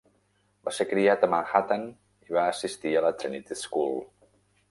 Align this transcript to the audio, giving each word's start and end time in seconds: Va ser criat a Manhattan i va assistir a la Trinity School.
Va 0.67 0.71
ser 0.77 0.87
criat 0.93 1.25
a 1.25 1.27
Manhattan 1.33 1.83
i 2.29 2.35
va 2.37 2.47
assistir 2.55 2.93
a 2.97 3.03
la 3.09 3.13
Trinity 3.19 3.61
School. 3.63 3.95